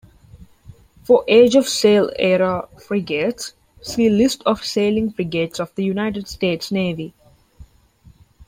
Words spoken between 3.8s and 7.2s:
see List of sailing frigates of the United States Navy.